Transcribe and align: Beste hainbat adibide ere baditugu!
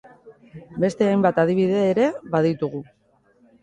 Beste 0.85 1.11
hainbat 1.11 1.43
adibide 1.45 1.85
ere 1.93 2.11
baditugu! 2.35 2.87